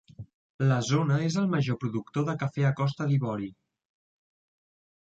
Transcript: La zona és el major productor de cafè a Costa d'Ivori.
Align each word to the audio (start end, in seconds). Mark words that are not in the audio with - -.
La 0.69 0.77
zona 0.87 1.17
és 1.25 1.37
el 1.43 1.51
major 1.51 1.79
productor 1.85 2.27
de 2.31 2.37
cafè 2.45 2.67
a 2.71 2.75
Costa 2.81 3.09
d'Ivori. 3.13 3.55